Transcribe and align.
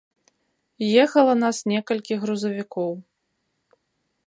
Ехала 1.03 1.33
нас 1.43 1.57
некалькі 1.73 2.13
грузавікоў. 2.25 2.91